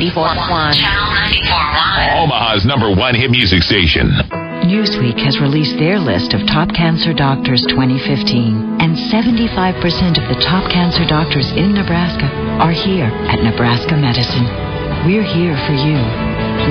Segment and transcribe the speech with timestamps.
[0.00, 0.72] 94.1.
[0.72, 1.06] Channel
[1.52, 2.22] 94.1.
[2.24, 4.08] Omaha's number one hit music station.
[4.64, 10.70] Newsweek has released their list of top cancer doctors 2015, and 75% of the top
[10.70, 12.24] cancer doctors in Nebraska
[12.62, 14.46] are here at Nebraska Medicine.
[15.04, 16.00] We're here for you.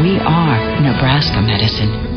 [0.02, 2.11] We are Nebraska Medicine.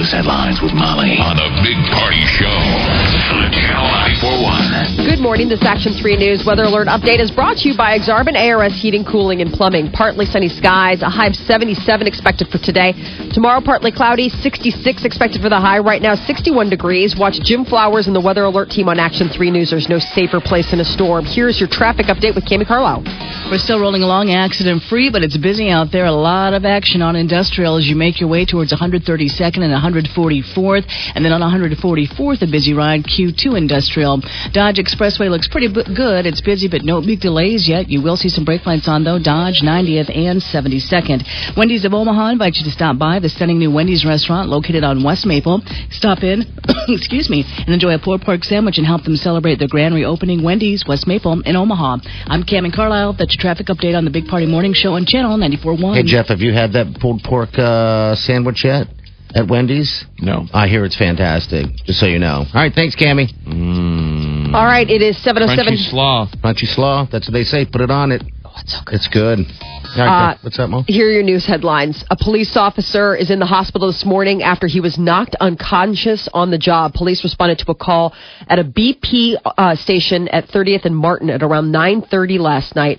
[0.00, 3.84] News headlines with Molly on the Big Party Show on Channel
[4.96, 5.04] 941.
[5.04, 5.50] Good morning.
[5.50, 9.04] This Action 3 News weather alert update is brought to you by Exarban ARS Heating,
[9.04, 9.92] Cooling, and Plumbing.
[9.92, 12.94] Partly sunny skies, a high of 77 expected for today.
[13.32, 15.78] Tomorrow, partly cloudy, 66 expected for the high.
[15.78, 17.16] Right now, 61 degrees.
[17.16, 19.70] Watch Jim Flowers and the weather alert team on Action 3 News.
[19.70, 21.26] There's no safer place in a storm.
[21.26, 23.04] Here's your traffic update with Cami Carlisle.
[23.50, 26.06] We're still rolling along accident free, but it's busy out there.
[26.06, 30.86] A lot of action on industrial as you make your way towards 132nd and 144th.
[31.14, 34.22] And then on 144th, a busy ride, Q2 industrial.
[34.52, 34.78] Dodge
[35.10, 36.26] Expressway looks pretty good.
[36.26, 37.88] It's busy, but no big delays yet.
[37.88, 39.18] You will see some brake lights on, though.
[39.18, 41.56] Dodge 90th and 72nd.
[41.56, 45.02] Wendy's of Omaha invites you to stop by the stunning new Wendy's restaurant located on
[45.02, 45.62] West Maple.
[45.90, 46.42] Stop in,
[46.88, 50.44] excuse me, and enjoy a pulled pork sandwich and help them celebrate their grand reopening.
[50.44, 51.98] Wendy's, West Maple in Omaha.
[52.26, 53.16] I'm Cami Carlisle.
[53.18, 55.94] That's your traffic update on the Big Party Morning Show on Channel 94.1.
[55.96, 58.86] Hey, Jeff, have you had that pulled pork uh, sandwich yet
[59.34, 60.04] at Wendy's?
[60.20, 60.46] No.
[60.52, 62.44] I hear it's fantastic, just so you know.
[62.52, 63.28] All right, thanks, Cammy.
[64.54, 65.74] All right, it is 707.
[65.74, 66.26] Crunchy slaw.
[66.42, 67.64] Crunchy slaw, that's what they say.
[67.64, 68.22] Put it on it.
[68.44, 68.94] Oh, it's so good.
[68.96, 69.38] It's good.
[69.96, 70.84] All right, Uh, what's up, Mo?
[70.86, 72.04] Here are your news headlines.
[72.10, 76.50] A police officer is in the hospital this morning after he was knocked unconscious on
[76.50, 76.94] the job.
[76.94, 78.12] Police responded to a call
[78.48, 82.98] at a BP uh, station at 30th and Martin at around 9:30 last night.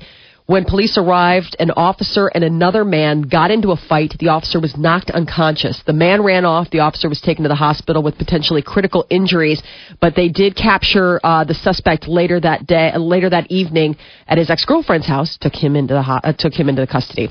[0.51, 4.15] When police arrived, an officer and another man got into a fight.
[4.19, 5.81] The officer was knocked unconscious.
[5.85, 6.69] The man ran off.
[6.71, 9.63] The officer was taken to the hospital with potentially critical injuries,
[10.01, 13.95] but they did capture uh, the suspect later that day, later that evening
[14.27, 15.37] at his ex-girlfriend's house.
[15.39, 17.29] Took him into the ho- uh, took him into the custody.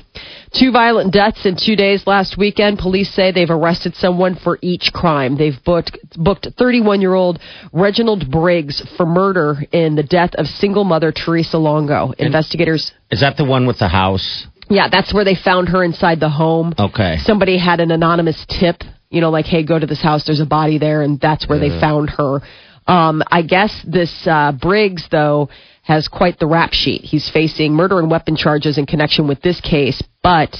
[0.53, 2.77] Two violent deaths in two days last weekend.
[2.77, 5.37] Police say they've arrested someone for each crime.
[5.37, 7.39] They've booked booked 31-year-old
[7.71, 12.11] Reginald Briggs for murder in the death of single mother Teresa Longo.
[12.19, 14.45] Investigators Is that the one with the house?
[14.69, 16.73] yeah, that's where they found her inside the home.
[16.77, 17.17] Okay.
[17.23, 20.45] Somebody had an anonymous tip, you know, like, hey, go to this house, there's a
[20.45, 22.39] body there, and that's where they found her.
[22.87, 25.49] Um, I guess this uh, Briggs, though,
[25.91, 27.01] has quite the rap sheet.
[27.01, 30.55] He's facing murder and weapon charges in connection with this case, but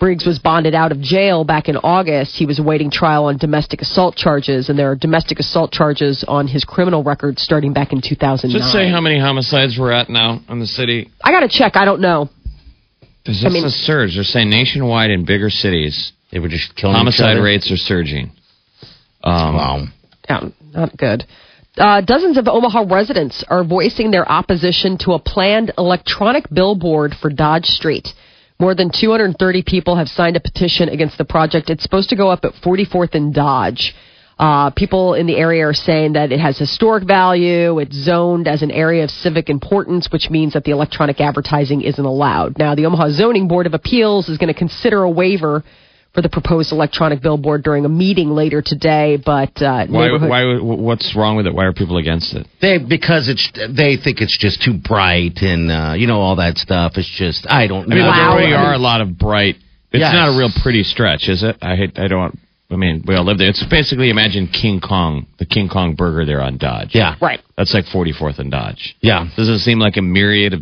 [0.00, 2.34] Briggs was bonded out of jail back in August.
[2.36, 6.48] He was awaiting trial on domestic assault charges, and there are domestic assault charges on
[6.48, 8.50] his criminal record starting back in 2009.
[8.60, 11.08] Just say how many homicides we're at now in the city.
[11.22, 11.76] I got to check.
[11.76, 12.28] I don't know.
[13.24, 14.14] There's I just mean- a surge.
[14.16, 17.42] They're saying nationwide in bigger cities, They were just killing each homicide other?
[17.44, 18.32] rates are surging.
[19.22, 19.84] Um, Wow.
[20.28, 21.24] Yeah, not good.
[21.78, 27.30] Uh, dozens of Omaha residents are voicing their opposition to a planned electronic billboard for
[27.30, 28.08] Dodge Street.
[28.60, 31.70] More than 230 people have signed a petition against the project.
[31.70, 33.94] It's supposed to go up at 44th and Dodge.
[34.38, 37.78] Uh, people in the area are saying that it has historic value.
[37.78, 42.04] It's zoned as an area of civic importance, which means that the electronic advertising isn't
[42.04, 42.58] allowed.
[42.58, 45.64] Now, the Omaha Zoning Board of Appeals is going to consider a waiver
[46.14, 50.10] for the proposed electronic billboard during a meeting later today, but uh, why?
[50.18, 50.58] Why?
[50.60, 51.54] What's wrong with it?
[51.54, 52.46] Why are people against it?
[52.60, 56.58] They because it's they think it's just too bright and uh, you know all that
[56.58, 56.92] stuff.
[56.96, 58.12] It's just I don't I mean, know.
[58.12, 58.32] there Wow.
[58.32, 59.56] already are a lot of bright.
[59.90, 60.14] It's Yes.
[60.14, 61.56] not a real pretty stretch, is it?
[61.62, 61.98] I hate.
[61.98, 62.38] I don't.
[62.70, 63.48] I mean, we all live there.
[63.50, 66.94] It's basically imagine King Kong, the King Kong burger there on Dodge.
[66.94, 67.16] Yeah.
[67.20, 67.40] Right.
[67.58, 68.96] That's like 44th and Dodge.
[69.02, 69.28] Yeah.
[69.36, 70.60] Doesn't it seem like a myriad of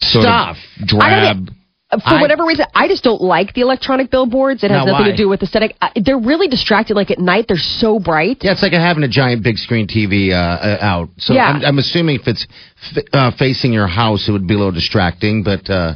[0.00, 0.56] sort Stuff.
[0.80, 1.48] of drab.
[1.90, 4.62] For I- whatever reason, I just don't like the electronic billboards.
[4.62, 5.10] It has nothing why?
[5.10, 5.74] to do with aesthetic.
[5.80, 6.94] Uh, they're really distracting.
[6.96, 8.38] Like at night, they're so bright.
[8.42, 11.08] Yeah, it's like having a giant big screen TV uh, uh, out.
[11.16, 11.46] So Yeah.
[11.48, 12.46] I'm, I'm assuming if it's
[12.94, 15.42] f- uh, facing your house, it would be a little distracting.
[15.42, 15.94] But uh,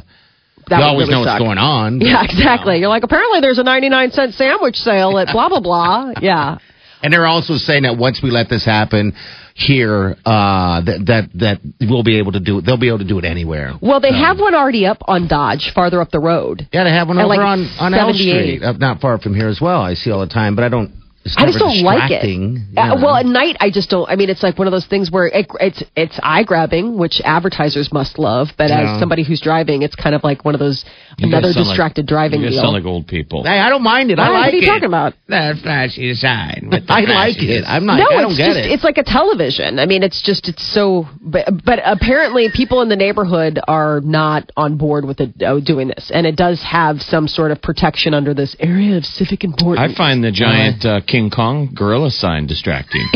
[0.67, 1.39] That you always really know suck.
[1.39, 1.99] what's going on.
[1.99, 2.79] but, Yeah, exactly.
[2.79, 6.11] You're like, apparently there's a 99 cent sandwich sale at blah, blah, blah.
[6.21, 6.57] Yeah.
[7.03, 9.13] And they're also saying that once we let this happen
[9.55, 12.61] here, uh, that that that we'll be able to do.
[12.61, 13.73] They'll be able to do it anywhere.
[13.81, 16.67] Well, they have one already up on Dodge, farther up the road.
[16.71, 19.49] Yeah, they have one over like, on on Elm Street, up not far from here
[19.49, 19.81] as well.
[19.81, 21.02] I see all the time, but I don't.
[21.25, 22.15] It's I just don't like it.
[22.21, 22.67] distracting.
[22.75, 24.09] Uh, well, at night, I just don't.
[24.09, 27.21] I mean, it's like one of those things where it, it's it's eye grabbing, which
[27.23, 28.49] advertisers must love.
[28.57, 28.95] But Yeah.
[28.95, 30.83] as somebody who's driving, it's kind of like one of those
[31.17, 32.61] You another guys sound like- distracted driving You guys deal.
[32.63, 33.43] sound like old people.
[33.43, 34.19] Hey, I don't mind it.
[34.19, 34.65] I What like are you it.
[34.65, 35.13] talking about?
[35.29, 36.67] That flashy sign.
[36.71, 37.63] the I like it.
[37.65, 37.99] I'm not.
[37.99, 38.71] no, I don't it's get just it.
[38.73, 39.79] it's like a television.
[39.79, 41.07] I mean, it's just it's so.
[41.21, 45.87] But, but apparently, people in the neighborhood are not on board with it uh, doing
[45.87, 49.93] this, and it does have some sort of protection under this area of civic importance.
[49.93, 53.05] I find the giant uh, King Kong gorilla sign distracting.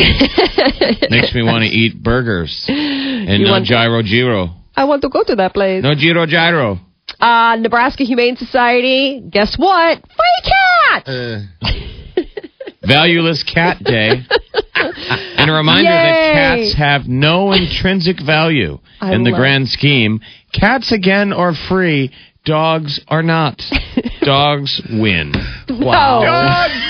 [1.09, 4.49] Makes me want to eat burgers and You no want to- gyro gyro.
[4.75, 5.81] I want to go to that place.
[5.81, 6.77] No gyro gyro.
[7.19, 9.19] Uh, Nebraska Humane Society.
[9.31, 9.97] Guess what?
[9.97, 10.51] Free
[10.91, 11.07] cat.
[11.07, 11.39] Uh,
[12.83, 14.11] Valueless Cat Day.
[14.75, 20.21] and a reminder that cats have no intrinsic value I in the love- grand scheme.
[20.53, 22.11] Cats, again, are free.
[22.45, 23.59] Dogs are not.
[24.21, 25.33] Dogs win.
[25.67, 26.21] Wow.
[26.23, 26.86] Dogs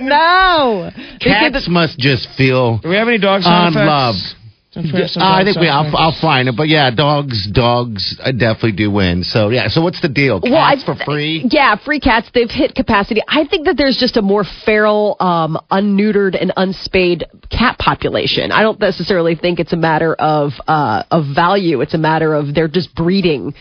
[0.00, 0.08] win.
[0.08, 0.90] no.
[0.96, 4.14] They Cats that- must just feel Do we have any dogs on love?
[4.14, 4.34] effects?
[4.74, 5.66] Don't we have some Uh, I think we.
[5.66, 5.90] I'll.
[5.96, 7.46] I'll find it, but yeah, dogs.
[7.50, 9.24] Dogs uh, definitely do win.
[9.24, 9.68] So yeah.
[9.68, 10.40] So what's the deal?
[10.42, 11.48] Cats Well, I- for free?
[11.50, 12.28] Yeah, free cats.
[12.34, 13.22] They've hit capacity.
[13.26, 18.52] I think that there's just a more feral, um, unneutered, and unspayed cat population.
[18.52, 21.80] I don't necessarily think it's a matter of uh, of value.
[21.80, 23.54] It's a matter of they're just breeding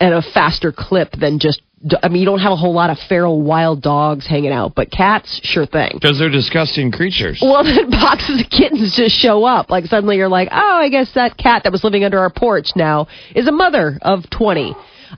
[0.00, 1.60] at a faster clip than just.
[2.02, 4.90] I mean, you don't have a whole lot of feral wild dogs hanging out, but
[4.90, 5.90] cats, sure thing.
[5.94, 7.40] Because they're disgusting creatures.
[7.42, 9.70] Well, then boxes of kittens just show up.
[9.70, 12.70] Like suddenly you're like, oh, I guess that cat that was living under our porch
[12.74, 14.74] now is a mother of 20.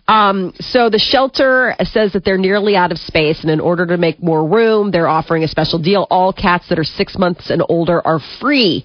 [0.08, 3.96] Um, so the shelter says that they're nearly out of space, and in order to
[3.96, 6.06] make more room, they're offering a special deal.
[6.10, 8.84] All cats that are six months and older are free.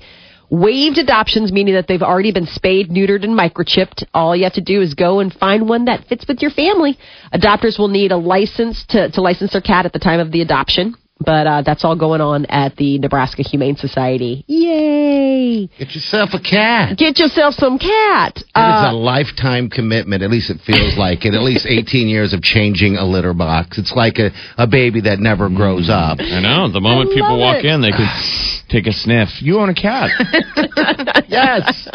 [0.51, 4.03] Waived adoptions, meaning that they've already been spayed, neutered, and microchipped.
[4.13, 6.99] All you have to do is go and find one that fits with your family.
[7.33, 10.41] Adopters will need a license to, to license their cat at the time of the
[10.41, 10.95] adoption.
[11.23, 14.43] But uh, that's all going on at the Nebraska Humane Society.
[14.47, 15.67] Yay!
[15.77, 16.97] Get yourself a cat.
[16.97, 18.33] Get yourself some cat.
[18.37, 20.23] It is Uh, a lifetime commitment.
[20.23, 21.33] At least it feels like it.
[21.33, 23.77] At least 18 years of changing a litter box.
[23.77, 26.19] It's like a, a baby that never grows up.
[26.19, 26.69] I know.
[26.71, 27.65] The moment I people walk it.
[27.65, 28.09] in, they could
[28.71, 29.29] take a sniff.
[29.41, 30.09] You own a cat.
[31.27, 31.87] Yes.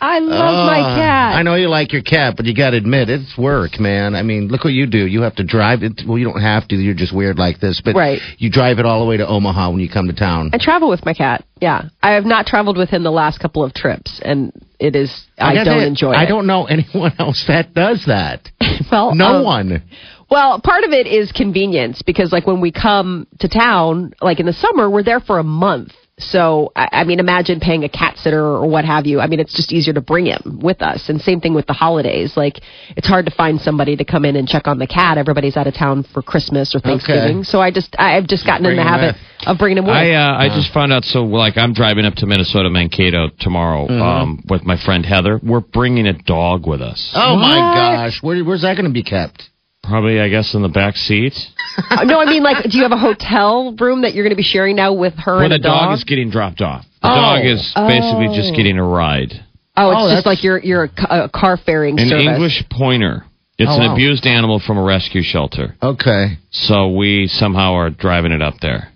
[0.00, 1.36] I love my Uh, cat.
[1.36, 4.14] I know you like your cat, but you got to admit it's work, man.
[4.16, 5.06] I mean, look what you do.
[5.06, 6.02] You have to drive it.
[6.06, 6.76] Well, you don't have to.
[6.76, 8.20] You're just weird like this, but Right.
[8.38, 10.50] you drive it all the way to Omaha when you come to town.
[10.52, 11.44] I travel with my cat.
[11.60, 15.12] Yeah, I have not traveled with him the last couple of trips, and it is
[15.38, 16.24] I, gotta don't tell enjoy I it.
[16.24, 18.48] I don't know anyone else that does that.
[18.90, 19.82] Well, No um, one.
[20.30, 24.46] Well, part of it is convenience because, like, when we come to town, like in
[24.46, 25.92] the summer, we're there for a month.
[26.18, 29.20] So, I, I mean, imagine paying a cat sitter or what have you.
[29.20, 31.08] I mean, it's just easier to bring him with us.
[31.08, 32.36] And same thing with the holidays.
[32.36, 32.60] Like,
[32.94, 35.16] it's hard to find somebody to come in and check on the cat.
[35.16, 37.38] Everybody's out of town for Christmas or Thanksgiving.
[37.38, 37.44] Okay.
[37.44, 39.94] So I just, I've just gotten in the him habit of bringing him with.
[39.94, 41.04] I uh, I just found out.
[41.04, 44.02] So like I'm driving up to Minnesota Mankato tomorrow Mm-hmm.
[44.02, 45.40] um, with my friend Heather.
[45.42, 47.12] We're bringing a dog with us.
[47.14, 49.48] Oh my gosh, Where, where's that going to be kept?
[49.90, 51.34] Probably I guess in the back seat.
[51.88, 54.36] Uh, no, I mean, like, do you have a hotel room that you're going to
[54.36, 55.88] be sharing now with her Where and the a dog?
[55.88, 56.84] dog is getting dropped off.
[57.00, 57.14] The Oh.
[57.14, 58.56] dog is basically just Oh.
[58.56, 59.32] getting a ride.
[59.76, 62.26] oh, it's Oh, just that's- like you're you're a, ca- a car ferrying An service.
[62.26, 63.24] English pointer.
[63.56, 63.92] It's Oh, an wow.
[63.94, 65.76] abused animal from a rescue shelter.
[65.82, 66.36] Okay.
[66.50, 68.88] So we somehow are driving it up there.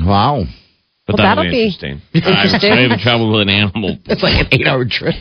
[0.00, 0.44] Wow.
[1.06, 2.02] But Well, that'll, that'll be be interesting.
[2.14, 2.72] interesting.
[2.72, 3.96] I, I haven't traveled with an animal.
[4.06, 5.14] It's like an eight-hour trip.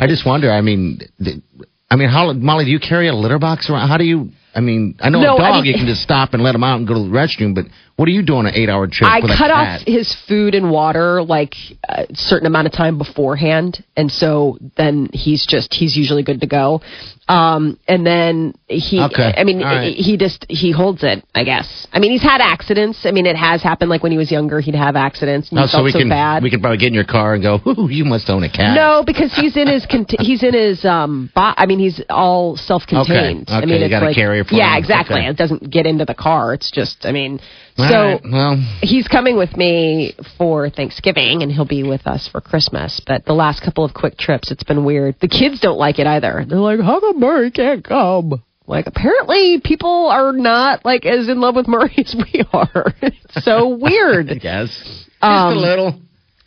[0.00, 0.50] I just wonder.
[0.50, 1.42] I mean, th-
[1.90, 2.64] I mean, how Molly?
[2.66, 3.88] Do you carry a litter box around?
[3.88, 4.30] How do you?
[4.54, 6.54] I mean, I know No, a I dog mean- you can just stop and let
[6.54, 7.66] him out and go to the restroom, but
[7.98, 10.70] what are you doing an eight-hour trip I with a cut off his food and
[10.70, 11.54] water like
[11.88, 16.46] a certain amount of time beforehand, and so then he's just he's usually good to
[16.46, 16.80] go.
[17.26, 19.34] Um, and then he, Okay.
[19.36, 19.94] I mean, right.
[19.94, 21.24] he just he holds it.
[21.34, 21.86] I guess.
[21.92, 23.04] I mean, he's had accidents.
[23.04, 23.90] I mean, it has happened.
[23.90, 25.50] Like when he was younger, he'd have accidents.
[25.50, 26.42] And Oh, so we so can bad.
[26.42, 27.58] we can probably get in your car and go.
[27.66, 28.76] Ooh, you must own a cat.
[28.76, 29.84] No, because he's in his
[30.20, 31.30] he's in his um.
[31.34, 33.48] Bo- I mean, he's all self-contained.
[33.48, 34.78] Okay, I mean, you it's got a like carrier for yeah, him.
[34.82, 35.16] exactly.
[35.20, 35.28] Okay.
[35.28, 36.54] It doesn't get into the car.
[36.54, 37.40] It's just, I mean,
[37.78, 42.26] All so right, well, he's coming with me for Thanksgiving, and he'll be with us
[42.26, 43.00] for Christmas.
[43.06, 45.14] But the last couple of quick trips, it's been weird.
[45.20, 46.44] The kids don't like it either.
[46.48, 51.40] They're like, "How come Murray can't come?" Like, apparently, people are not like as in
[51.40, 52.92] love with Murray as we are.
[53.00, 54.30] it's so weird.
[54.32, 56.00] I guess just Um, a little.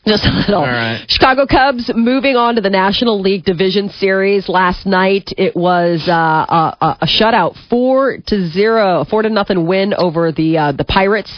[0.06, 0.62] Just a little.
[0.62, 1.06] All right.
[1.08, 4.50] Chicago Cubs moving on to the National League Division Series.
[4.50, 9.68] Last night it was uh, a, a, a shutout, four to zero, four to nothing
[9.68, 11.32] win over the uh, the Pirates.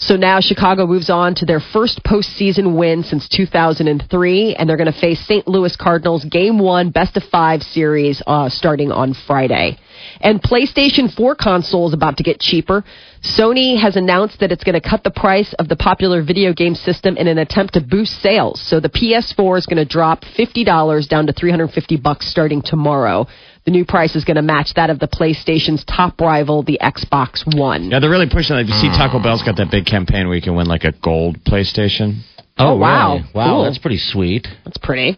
[0.00, 4.92] So now Chicago moves on to their first postseason win since 2003, and they're going
[4.92, 5.46] to face St.
[5.48, 9.76] Louis Cardinals Game One, best of five series, uh, starting on Friday.
[10.20, 12.84] And PlayStation 4 console is about to get cheaper.
[13.22, 16.74] Sony has announced that it's going to cut the price of the popular video game
[16.74, 18.60] system in an attempt to boost sales.
[18.66, 23.26] So the PS4 is going to drop $50 down to 350 bucks starting tomorrow.
[23.64, 27.42] The new price is going to match that of the PlayStation's top rival, the Xbox
[27.58, 27.90] One.
[27.90, 28.66] Yeah, they're really pushing that.
[28.66, 29.22] You see, Taco mm.
[29.22, 32.22] Bell's got that big campaign where you can win like a gold PlayStation.
[32.56, 33.14] Oh, oh wow.
[33.16, 33.26] really?
[33.34, 33.64] wow, Cool.
[33.64, 34.46] that's pretty sweet.
[34.64, 35.14] That's pretty.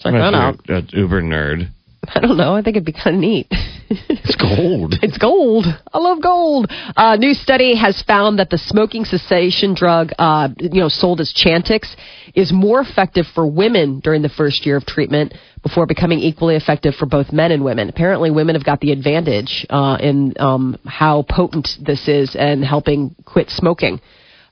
[0.00, 0.68] Check I that don't out.
[0.68, 1.68] an Uber nerd.
[2.14, 2.54] I don't know.
[2.54, 3.46] I think it'd be kind of neat.
[3.50, 4.94] It's gold.
[5.02, 5.66] It's gold.
[5.92, 6.70] I love gold.
[6.96, 11.32] A new study has found that the smoking cessation drug, uh, you know, sold as
[11.32, 11.94] Chantix,
[12.34, 16.94] is more effective for women during the first year of treatment before becoming equally effective
[16.94, 17.88] for both men and women.
[17.88, 23.14] Apparently, women have got the advantage uh, in um, how potent this is and helping
[23.24, 24.00] quit smoking.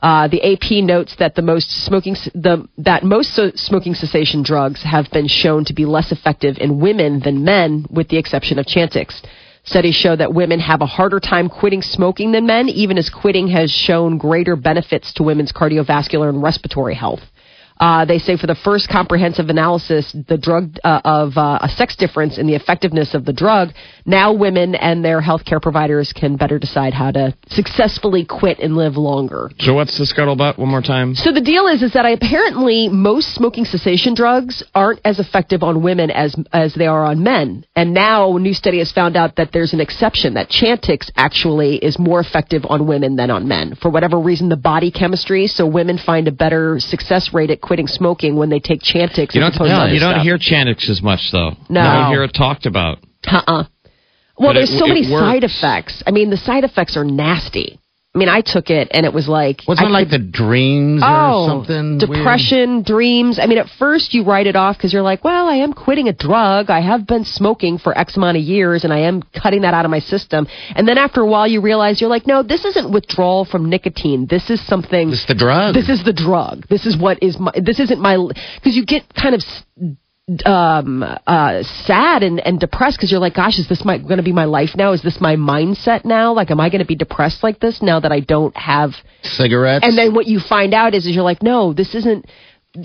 [0.03, 4.83] Uh, the AP notes that the most smoking the that most so, smoking cessation drugs
[4.83, 8.67] have been shown to be less effective in women than men, with the exception of
[8.67, 9.23] Chantix.
[9.65, 13.47] Studies show that women have a harder time quitting smoking than men, even as quitting
[13.47, 17.21] has shown greater benefits to women's cardiovascular and respiratory health.
[17.79, 21.97] Uh, they say for the first comprehensive analysis, the drug uh, of uh, a sex
[21.97, 23.71] difference in the effectiveness of the drug.
[24.07, 28.97] Now, women and their healthcare providers can better decide how to successfully quit and live
[28.97, 29.51] longer.
[29.59, 30.59] So what's the scuttlebutt?
[30.59, 31.15] One more time.
[31.15, 35.83] So the deal is, is that apparently most smoking cessation drugs aren't as effective on
[35.83, 37.65] women as as they are on men.
[37.75, 41.77] And now a new study has found out that there's an exception that Chantix actually
[41.77, 44.49] is more effective on women than on men for whatever reason.
[44.49, 48.61] The body chemistry, so women find a better success rate at quitting smoking when they
[48.61, 49.35] take Chantix.
[49.35, 49.53] You don't,
[49.93, 50.23] you don't stuff.
[50.23, 51.51] hear Chantix as much though.
[51.69, 51.81] No.
[51.81, 52.99] You don't hear it talked about.
[53.27, 53.65] Uh-uh.
[54.39, 56.03] Well, But there's it- so many side effects.
[56.07, 57.79] I mean, the side effects are nasty.
[58.15, 60.33] I mean, I took it and it was like Wasn't I it like the could-
[60.33, 61.97] dreams or oh something?
[61.97, 62.01] weird?
[62.01, 63.39] depression, dreams.
[63.39, 66.09] I mean, at first you write it off because you're like, well, I am quitting
[66.09, 66.69] a drug.
[66.69, 69.87] I have been smoking for X amount of years and I am cutting that out
[69.87, 70.47] of my system.
[70.77, 74.27] And then after a while, you realize you're like, no, this isn't withdrawal from nicotine.
[74.29, 75.09] This is something.
[75.09, 75.73] This is the drug.
[75.75, 76.67] This is the drug.
[76.69, 77.53] This is what is my.
[77.63, 78.19] This isn't my.
[78.57, 79.43] Because you get kind of
[80.47, 84.23] um uh sad and and depressed because you're like gosh is this my going to
[84.23, 84.93] be my life now?
[84.93, 86.33] Is this my mindset now?
[86.33, 88.91] Like am i going to be depressed like this now that i don't have
[89.23, 89.85] cigarettes.
[89.85, 92.27] and then what you find out is, is you're like no this isn't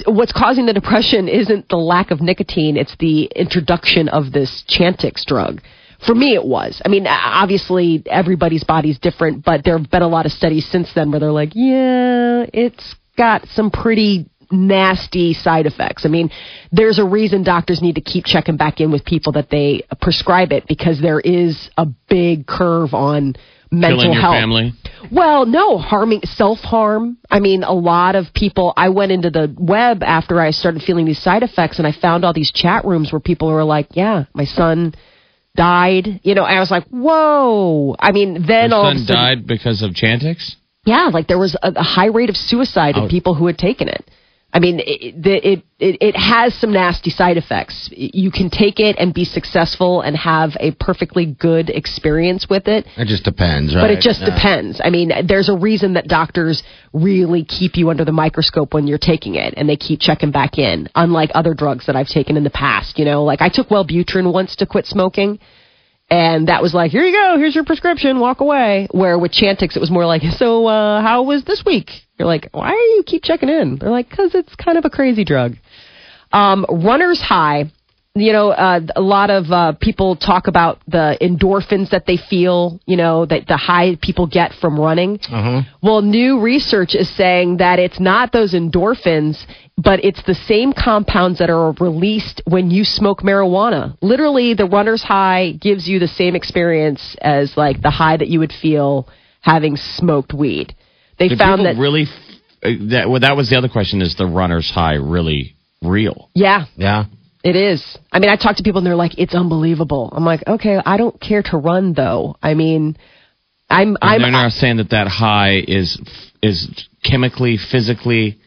[0.07, 5.23] what's causing the depression isn't the lack of nicotine it's the introduction of this chantix
[5.23, 5.61] drug.
[6.05, 6.81] For me it was.
[6.83, 10.91] I mean obviously everybody's body's different but there have been a lot of studies since
[10.95, 16.05] then where they're like yeah it's got some pretty nasty side effects.
[16.05, 16.29] I mean,
[16.71, 20.51] there's a reason doctors need to keep checking back in with people that they prescribe
[20.51, 23.35] it because there is a big curve on
[23.71, 24.35] mental Killing health.
[24.35, 24.73] family.
[25.11, 27.17] Well, no, harming self harm.
[27.29, 28.73] I mean, a lot of people.
[28.77, 32.23] I went into the web after I started feeling these side effects, and I found
[32.25, 34.95] all these chat rooms where people were like, "Yeah, my son
[35.55, 39.47] died." You know, I was like, "Whoa!" I mean, then Your all son sudden, died
[39.47, 40.55] because of Chantix.
[40.85, 43.07] yeah, like there was a, a high rate of suicide in Oh.
[43.09, 44.09] people who had taken it.
[44.53, 47.89] I mean, it, it it it has some nasty side effects.
[47.91, 52.87] You can take it and be successful and have a perfectly good experience with it.
[52.95, 53.81] It just depends, right?
[53.81, 54.33] But it just Yeah.
[54.33, 54.79] depends.
[54.83, 58.97] I mean, there's a reason that doctors really keep you under the microscope when you're
[58.97, 62.43] taking it and they keep checking back in, unlike other drugs that I've taken in
[62.45, 62.97] the past.
[62.97, 65.39] You know, like I took Wellbutrin once to quit smoking.
[66.09, 68.87] And that was like, here you go, here's your prescription, walk away.
[68.91, 72.06] Where with Chantix, it was more like, so uh, how was this week?
[72.17, 73.77] You're like, why do you keep checking in?
[73.77, 75.53] They're like, because it's kind of a crazy drug.
[76.31, 77.71] Um, runner's high.
[78.15, 82.79] You know, uh, a lot of uh, people talk about the endorphins that they feel.
[82.87, 85.19] You know, that the high people get from running.
[85.29, 85.61] Uh-huh.
[85.83, 89.45] Well, new research is saying that it's not those endorphins,
[89.77, 93.95] but it's the same compounds that are released when you smoke marijuana.
[94.01, 98.39] Literally, the runner's high gives you the same experience as like the high that you
[98.39, 99.07] would feel
[99.41, 100.75] having smoked weed.
[101.19, 102.03] They Do found that really.
[102.03, 102.09] f-
[102.63, 106.29] uh, That well, that was the other question: Is the runner's high really real?
[106.33, 107.05] yeah, Yeah.
[107.43, 107.97] It is.
[108.11, 110.97] I mean, I talk to people and they're like, "It's unbelievable." I'm like, "Okay, I
[110.97, 112.35] don't care to run though.
[112.41, 112.97] I mean,
[113.69, 115.97] I'm And I'm they're not saying that that high is
[116.41, 116.67] is
[117.03, 118.39] chemically, physically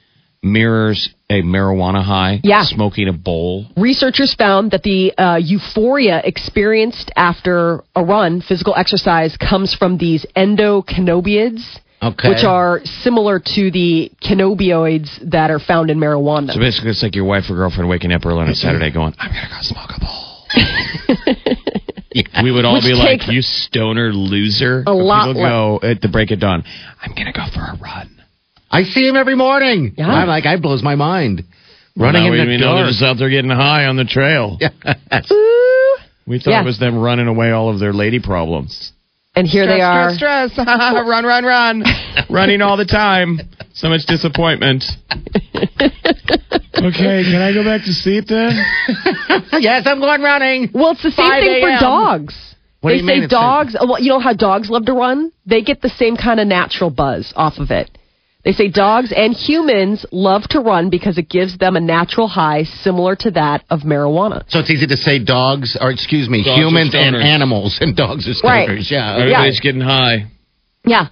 [0.42, 2.40] mirrors a marijuana high.
[2.42, 2.64] Yeah.
[2.64, 3.66] smoking a bowl.
[3.76, 10.24] researchers found that the uh, euphoria experienced after a run, physical exercise, comes from these
[10.36, 12.30] endocannabinoids, Okay.
[12.30, 16.52] which are similar to the cannabinoids that are found in marijuana.
[16.52, 18.54] So basically, it's like your wife or girlfriend waking up early on a mm-hmm.
[18.54, 21.46] Saturday, going, "I'm gonna go smoke a bowl."
[22.42, 26.08] We would all Which be like, "You stoner loser!" a lot People go at the
[26.08, 26.64] break of dawn.
[27.00, 28.10] I'm gonna go for a run.
[28.68, 29.94] I see him every morning.
[29.96, 30.08] Yeah.
[30.08, 31.44] I'm like, I blows my mind.
[31.96, 32.90] Running now in we, the we know they're dark.
[32.90, 34.58] just out there getting high on the trail.
[36.26, 36.62] We thought Yeah.
[36.62, 38.92] it was them running away all of their lady problems.
[39.34, 40.14] And here they are.
[40.14, 40.66] Stress, stress.
[40.68, 41.84] run, run, run.
[42.28, 43.40] Running all the time.
[43.72, 44.84] So much disappointment.
[46.74, 48.62] okay, can I go back to sleep then?
[49.60, 50.70] yes, I'm going running.
[50.74, 52.54] Well, it's the same thing for dogs.
[52.80, 53.76] What do they you say mean dogs.
[53.78, 55.32] Well, you know how dogs love to run?
[55.46, 57.90] They get the same kind of natural buzz off of it.
[58.44, 62.62] They say dogs and humans love to run because it gives them a natural high
[62.64, 64.44] similar to that of marijuana.
[64.48, 68.26] So it's easy to say dogs, or excuse me, Dogs humans and animals, and dogs
[68.26, 68.68] are Right.
[68.68, 68.90] stoners.
[68.90, 69.12] Yeah.
[69.12, 69.22] okay.
[69.22, 70.26] Everybody's getting high.
[70.86, 71.08] Yeah.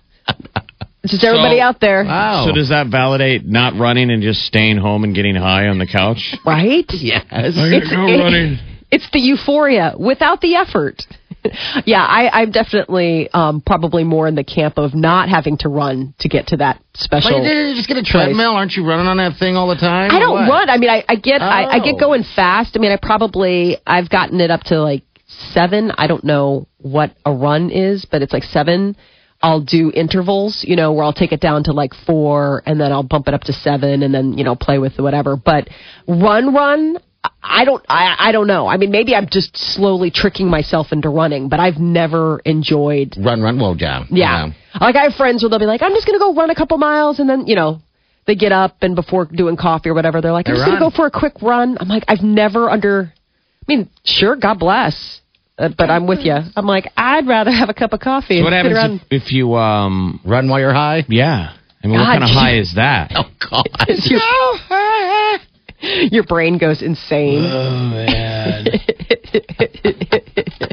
[1.06, 2.04] Just everybody So- out there.
[2.04, 2.46] Wow.
[2.46, 5.86] So does that validate not running and just staying home and getting high on the
[5.86, 6.34] couch?
[6.46, 6.90] Right?
[6.94, 7.24] Yes.
[7.30, 8.58] I gotta It's- go it- running.
[8.90, 11.06] It's the euphoria without the effort.
[11.86, 16.14] yeah, I, I'm definitely um, probably more in the camp of not having to run
[16.18, 17.42] to get to that special.
[17.44, 18.52] You just get a treadmill.
[18.52, 20.10] Aren't you running on that thing all the time?
[20.10, 20.68] I don't run.
[20.68, 21.98] I mean, I, I get I, I get Oh.
[21.98, 22.76] going fast.
[22.76, 25.02] I mean, I probably I've gotten it up to like
[25.52, 25.92] seven.
[25.96, 28.96] I don't know what a run is, but it's like seven.
[29.40, 32.90] I'll do intervals, you know, where I'll take it down to like four and then
[32.90, 35.36] I'll bump it up to seven and then, you know, play with whatever.
[35.36, 35.68] But
[36.08, 36.98] run, run,
[37.42, 38.66] I don't, I, I don't know.
[38.68, 43.42] I mean, maybe I'm just slowly tricking myself into running, but I've never enjoyed Run,
[43.42, 44.04] run, well, yeah.
[44.10, 44.48] yeah.
[44.80, 46.78] Like I have friends where they'll be like, I'm just gonna go run a couple
[46.78, 47.80] miles and then, you know,
[48.26, 50.80] they get up and before doing coffee or whatever, they're like, I'm They just gonna
[50.80, 51.76] go for a quick run.
[51.80, 55.20] I'm like, I've never under, I mean, sure, God bless.
[55.58, 56.36] Uh, but I'm with you.
[56.54, 58.38] I'm like, I'd rather have a cup of coffee.
[58.38, 59.00] So what happens around.
[59.10, 61.04] if, if you um Run while you're high?
[61.08, 61.54] yeah?
[61.82, 63.10] I mean, what kind of you- high is that?
[63.16, 63.66] Oh, God.
[63.88, 64.20] your,
[66.10, 67.44] your brain goes insane.
[67.44, 68.66] Oh man.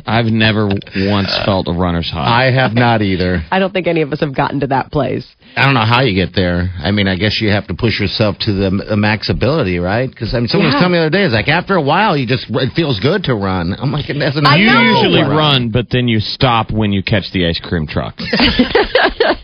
[0.08, 2.48] I've never once felt a runner's high.
[2.48, 3.42] I have not either.
[3.52, 5.28] I don't think any of us have gotten to that place.
[5.56, 6.70] I don't know how you get there.
[6.80, 10.10] I mean, I guess you have to push yourself to the, the max ability, right?
[10.10, 10.80] Because I mean, someone was Yeah.
[10.80, 13.24] telling me the other day, it's like after a while, you just it feels good
[13.26, 13.74] to run.
[13.78, 14.46] I'm like, it doesn't.
[14.46, 14.82] I you know.
[14.82, 18.16] usually run, but then you stop when you catch the ice cream truck.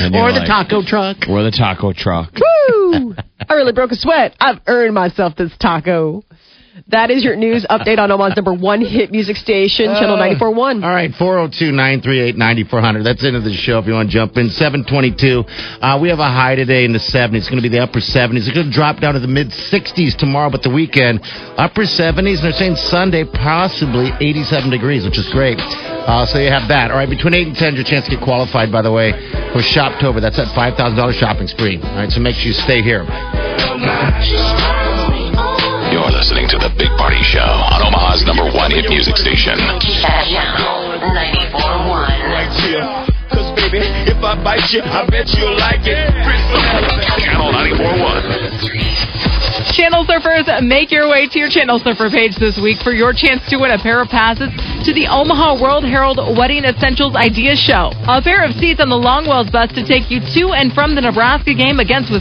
[0.00, 1.28] Or the like- taco truck.
[1.28, 2.32] Or the taco truck.
[2.34, 3.14] Woo!
[3.48, 4.34] I really broke a sweat.
[4.40, 6.24] I've earned myself this taco.
[6.88, 10.84] That is your news update on Omaha's number one hit music station, Channel 94.1.
[10.84, 13.02] All right, 402 938 9400.
[13.02, 14.50] That's the of the show if you want to jump in.
[14.50, 15.44] 722.
[15.82, 17.42] Uh, we have a high today in the 70s.
[17.42, 18.46] It's going to be the upper 70s.
[18.46, 21.20] It's going to drop down to the mid 60s tomorrow, but the weekend,
[21.58, 22.38] upper 70s.
[22.38, 25.58] And they're saying Sunday, possibly 87 degrees, which is great.
[25.58, 26.90] Uh, so you have that.
[26.90, 29.10] All right, between 8 and 10 your chance to get qualified, by the way,
[29.50, 30.20] for Shoptober.
[30.20, 30.78] That's that $5,000
[31.18, 31.82] shopping spree.
[31.82, 33.02] All right, so make sure you stay here.
[36.20, 39.56] Listening to the Big Party Show on Omaha's number one hit music station.
[39.56, 43.08] Channel 94.1.
[43.32, 46.12] Cause baby, if I bite you, I bet you'll like it.
[47.24, 49.72] Channel 94.1.
[49.72, 53.40] Channel Surfers, make your way to your Channel Surfer page this week for your chance
[53.48, 54.52] to win a pair of passes
[54.84, 57.92] to the Omaha World Herald Wedding Essentials Idea Show.
[58.04, 61.00] A pair of seats on the Longwells bus to take you to and from the
[61.00, 62.20] Nebraska game against with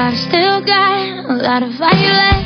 [0.00, 2.40] I've still got a lot of fire left.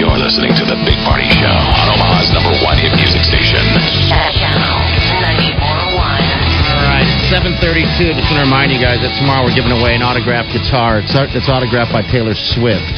[0.00, 3.60] You're listening to the Big Party Show on Omaha's number one hit music station.
[4.08, 4.80] Channel
[5.20, 6.00] 94.1.
[6.00, 8.16] All right, 732.
[8.16, 11.04] Just want to remind you guys that tomorrow we're giving away an autographed guitar.
[11.04, 12.96] It's, it's autographed by Taylor Swift.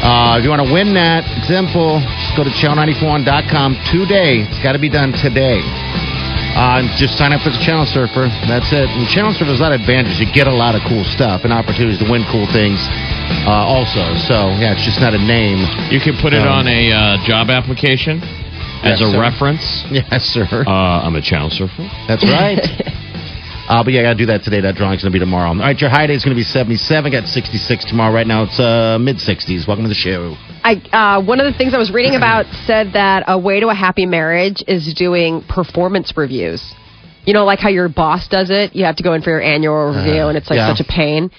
[0.00, 2.00] Uh, if you want to win that, it's simple.
[2.00, 4.48] Just go to channel94.com today.
[4.48, 5.60] It's got to be done today.
[6.56, 8.26] Uh, just sign up as a channel surfer.
[8.50, 8.84] That's it.
[8.90, 10.18] And channel surfer has a lot of advantages.
[10.20, 12.78] You get a lot of cool stuff and opportunities to win cool things
[13.46, 14.02] uh, also.
[14.28, 15.62] So, yeah, it's just not a name.
[15.94, 18.20] You can put it Um, on a uh, job application
[18.82, 19.20] as Yes, a sir.
[19.20, 19.64] reference.
[19.94, 20.44] Yes, sir.
[20.66, 21.86] Uh, I'm a channel surfer.
[22.08, 22.60] That's right.
[23.70, 24.60] Uh, but yeah, I got to do that today.
[24.60, 25.50] That drawing's going to be tomorrow.
[25.50, 27.12] All right, your high day is going to be 77.
[27.12, 28.12] Got 66 tomorrow.
[28.12, 29.68] Right now, it's uh, mid 60s.
[29.68, 30.34] Welcome to the show.
[30.66, 33.68] I uh, one of the things I was reading about said that a way to
[33.68, 36.60] a happy marriage is doing performance reviews.
[37.24, 38.74] You know, like how your boss does it.
[38.74, 40.74] You have to go in for your annual review, and it's like yeah.
[40.74, 41.30] such a pain.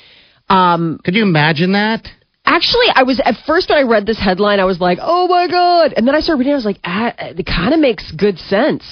[0.47, 2.07] Um, Could you imagine that?
[2.51, 5.47] Actually, I was at first when I read this headline, I was like, "Oh my
[5.47, 6.51] god!" And then I started reading.
[6.51, 8.83] It, I was like, ah, "It kind of makes good sense."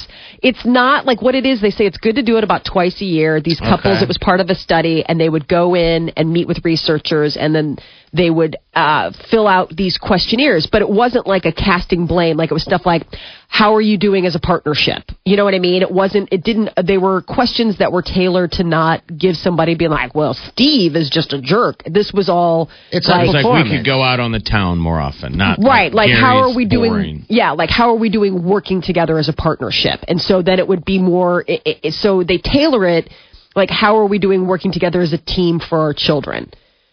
[0.42, 1.60] It's not like what it is.
[1.60, 3.42] They say it's good to do it about twice a year.
[3.42, 4.04] These couples, Okay.
[4.04, 7.36] it was part of a study, and they would go in and meet with researchers,
[7.36, 7.78] and then
[8.14, 10.66] they would uh, fill out these questionnaires.
[10.72, 12.38] But it wasn't like a casting blame.
[12.38, 13.04] Like it was stuff like,
[13.52, 15.82] "How are you doing as a partnership?" You know what I mean?
[15.82, 16.30] It wasn't.
[16.32, 16.70] It didn't.
[16.82, 21.10] They were questions that were tailored to not give somebody being like, "Well, Steve is
[21.10, 22.70] just a jerk." This was all.
[22.92, 25.94] It's like, It's like we could go out on the town more often, not Right,
[25.94, 26.92] like how are we doing?
[26.92, 27.26] boring.
[27.28, 30.00] Yeah, like how are we doing working together as a partnership?
[30.08, 31.44] And so then it would be more.
[31.50, 33.10] i i so they tailor it
[33.56, 36.52] like how are we doing working together as a team for our children?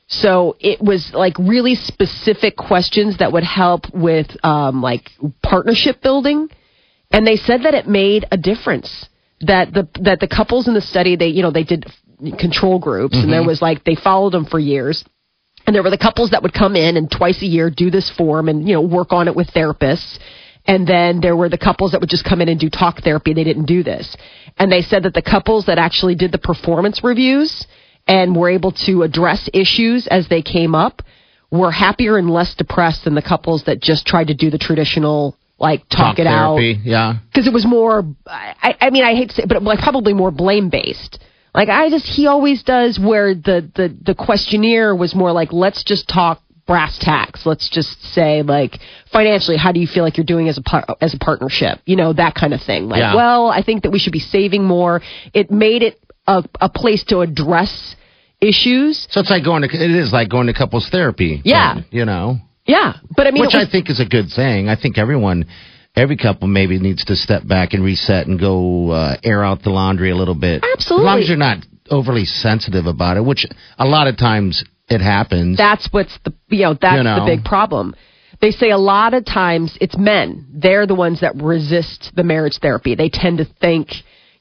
[0.09, 5.11] So it was like really specific questions that would help with um, like
[5.43, 6.49] partnership building,
[7.11, 9.09] and they said that it made a difference.
[9.41, 11.87] That the that the couples in the study they you know they did
[12.39, 15.05] control groups and there was like they followed them for years.
[15.67, 18.09] And there were the couples that would come in and twice a year do this
[18.17, 20.19] form and you know work on it with therapists.
[20.69, 23.35] And then there were the couples that would just come in and do talk therapy.
[23.35, 24.17] They didn't do this.
[24.57, 27.67] And they said that the couples that actually did the performance reviews
[28.07, 31.03] and were able to address issues as they came up
[31.51, 35.37] were happier and less depressed than the couples that just tried to do the traditional
[35.59, 36.59] like talk, it out.
[36.59, 37.15] Yeah.
[37.29, 40.31] because it was more I, I mean i hate to say but like probably more
[40.31, 41.19] blame based
[41.55, 45.83] Like I just he always does where the the the questionnaire was more like let's
[45.85, 47.47] just talk brass tacks.
[47.47, 48.79] Let's just say like
[49.13, 51.79] financially, how do you feel like you're doing as a par- as a partnership?
[51.87, 52.89] You know that kind of thing.
[52.89, 53.15] Like, Yeah.
[53.15, 55.01] well, I think that we should be saving more.
[55.33, 57.95] It made it a, a place to address
[58.41, 59.07] issues.
[59.11, 61.41] So it's like going to it is like going to couples therapy.
[61.45, 61.81] Yeah.
[61.91, 64.69] you know, Yeah, but I mean, which was- I think is a good thing.
[64.69, 65.47] I think everyone,
[65.95, 69.71] every couple maybe needs to step back and reset and go uh, air out the
[69.71, 70.63] laundry a little bit.
[70.75, 71.05] Absolutely.
[71.07, 71.59] As long as you're not
[71.91, 73.47] overly sensitive about it, which
[73.79, 75.57] a lot of times it happens.
[75.57, 77.21] That's what's the you know that's You know.
[77.25, 77.95] the big problem.
[78.39, 80.47] They say a lot of times it's men.
[80.53, 82.95] They're the ones that resist the marriage therapy.
[82.95, 83.89] They tend to think,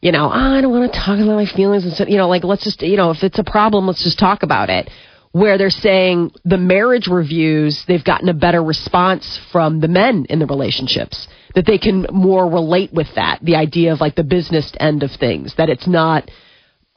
[0.06, 2.30] you know, "Oh, I don't want to talk about my feelings and so, you know,
[2.30, 4.88] like let's just you know if it's a problem, let's just talk about it.
[5.32, 10.38] Where they're saying the marriage reviews, they've gotten a better response from the men in
[10.38, 13.40] the relationships that they can more relate with that.
[13.42, 16.30] The idea of like the business end of things that it's not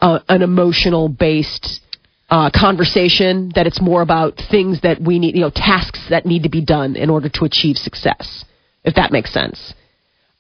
[0.01, 1.81] uh, an emotional based
[2.29, 6.43] uh, conversation that it's more about things that we need, you know, tasks that need
[6.43, 8.45] to be done in order to achieve success,
[8.85, 9.73] if that makes sense.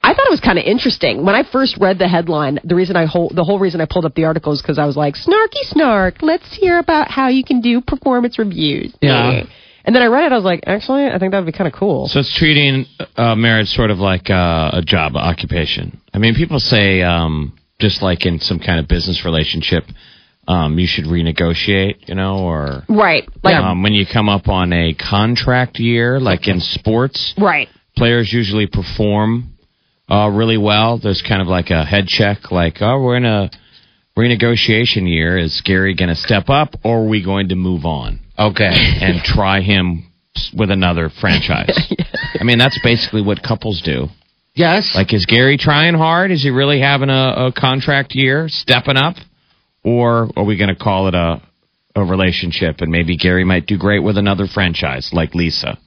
[0.02, 2.60] I thought it was kind of interesting when I first read the headline.
[2.64, 4.86] The reason I whole, the whole reason I pulled up the article is because I
[4.86, 6.22] was like, snarky snark.
[6.22, 8.94] Let's hear about how you can do performance reviews.
[9.02, 9.42] Yeah.
[9.84, 10.32] And then I read it.
[10.32, 12.08] I was like, actually, I think that would be kind of cool.
[12.08, 12.84] So it's treating
[13.16, 16.00] uh, marriage sort of like uh, a job, occupation.
[16.12, 19.84] I mean, people say um, just like in some kind of business relationship,
[20.46, 23.28] um, you should renegotiate, you know, or Right.
[23.42, 27.68] Like, um, when you come up on a contract year, like in sports, right.
[27.96, 29.57] players usually perform
[30.08, 30.98] uh, really well.
[31.02, 33.50] There's kind of like a head check, like, oh, we're in a
[34.16, 35.38] renegotiation year.
[35.38, 38.70] Is Gary going to step up, or are we going to move on okay.
[39.00, 40.10] and try him
[40.56, 41.94] with another franchise?
[42.40, 44.08] I mean, that's basically what couples do.
[44.54, 44.92] Yes.
[44.94, 46.32] Like, is Gary trying hard?
[46.32, 49.14] Is he really having a, a contract year, stepping up,
[49.84, 51.40] or are we going to call it a
[51.94, 52.80] a relationship?
[52.80, 55.78] And maybe Gary might do great with another franchise, like Lisa.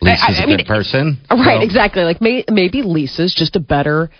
[0.00, 1.18] Lisa's I- I a mean, good person.
[1.30, 2.04] Uh, right, So- exactly.
[2.04, 4.10] Like may, maybe Lisa's just a better.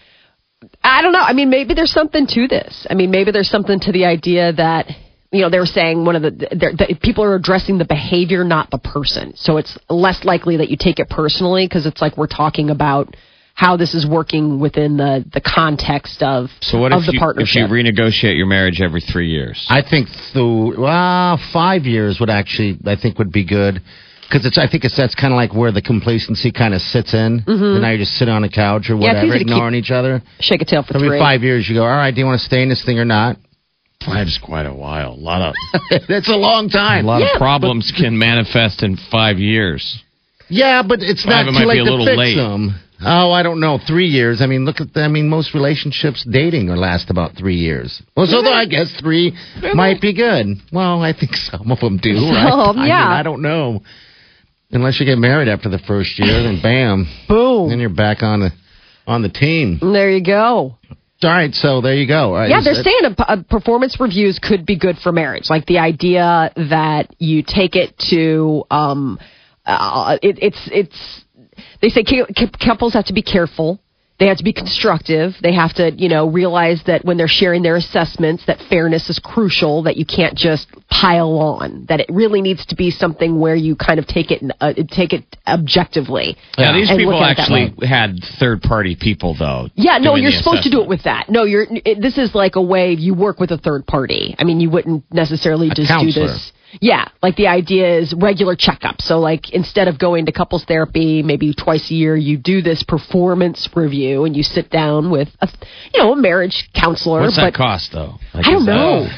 [0.83, 1.21] I don't know.
[1.21, 2.87] I mean, maybe there's something to this.
[2.91, 4.87] I mean, maybe there's something to the idea that
[5.31, 8.43] you know they were saying one of the, they're- the people are addressing the behavior,
[8.45, 9.35] not the person.
[9.37, 13.15] So it's less likely that you take it personally because it's like we're talking about
[13.55, 17.19] how this is working within the the context of So what of if the you,
[17.19, 17.69] if partnership.
[17.69, 19.65] you renegotiate your marriage every three years?
[19.69, 23.81] I think through well, five years would actually I think would be good
[24.29, 27.15] because it's I think it's that's kind of like where the complacency kind of sits
[27.15, 27.43] in.
[27.47, 29.03] And now you're just sit on a couch or Mm-hmm.
[29.03, 30.23] Yeah, whatever, easy to keep- ignoring each other.
[30.41, 31.19] Shake a tail for Every three.
[31.19, 33.05] five years, you go, all right, do you want to stay in this thing or
[33.05, 33.37] not?
[34.05, 35.13] Five's quite a while.
[35.13, 35.55] A lot of
[36.09, 37.05] That's a long time.
[37.05, 40.03] a lot Yeah, of problems can manifest in five years.
[40.49, 42.37] Yeah, but it's Five, not it too might late be a to little fix late.
[42.37, 42.75] them.
[43.05, 43.79] Oh, I don't know.
[43.87, 44.41] Three years.
[44.41, 44.93] I mean, look at.
[44.95, 48.03] The, I mean, most relationships dating last about three years.
[48.17, 49.37] Well, so I guess three
[49.75, 50.47] might be good.
[50.73, 52.15] Well, I think some of them do.
[52.33, 52.49] Right?
[52.51, 52.99] Some, I yeah.
[53.05, 53.83] mean, I don't know.
[54.71, 57.71] Unless you get married after the first year, then bam, Boom.
[57.71, 58.51] then you're back on the
[59.07, 59.79] on the team.
[59.81, 60.77] There you go.
[61.23, 62.35] All right, so there you go.
[62.35, 65.49] Right, Yeah, they're that- saying a, a performance reviews could be good for marriage.
[65.51, 69.19] Like the idea that you take it to, um,
[69.67, 71.25] uh, it, it's it's.
[71.83, 73.81] They say cou- cou- couples have to be careful.
[74.19, 75.35] They have to be constructive.
[75.43, 79.21] They have to, you know, realize that when they're sharing their assessments, that fairness is
[79.21, 79.85] crucial.
[79.85, 81.87] That you can't just pile on.
[81.89, 85.13] That it really needs to be something where you kind of take it, uh, take
[85.13, 86.37] it objectively.
[86.57, 89.69] Yeah, these and people look at it that actually had third party people though.
[89.77, 91.29] Yeah, no, you're the supposed to do it with that.
[91.29, 91.67] No, you're.
[91.71, 94.35] It, this is like a way you work with a third party.
[94.37, 96.53] I mean, you wouldn't necessarily just do this.
[96.81, 99.01] Yeah, like the idea is regular checkup.
[99.01, 102.83] So, like instead of going to couples therapy maybe twice a year, you do this
[102.83, 105.49] performance review and you sit down with a,
[105.95, 107.23] you know, a marriage counselor.
[107.23, 108.15] What's but that cost though?
[108.35, 109.09] Like, I don't is that- know.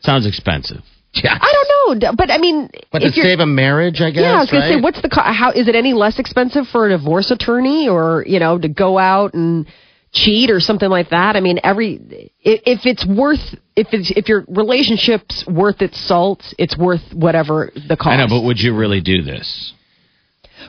[0.00, 0.80] sounds expensive.
[1.12, 1.36] Yeah.
[1.40, 4.22] I don't know, but I mean, But to if you're, save a marriage, I guess.
[4.22, 4.74] yeah, I was gonna right?
[4.76, 8.22] say, what's the co- how is it any less expensive for a divorce attorney, or
[8.28, 9.66] you know, to go out and
[10.12, 11.36] cheat or something like that?
[11.36, 16.76] I mean, every if it's worth if it's if your relationship's worth its salt, it's
[16.76, 18.08] worth whatever the cost.
[18.08, 19.72] I know, but would you really do this?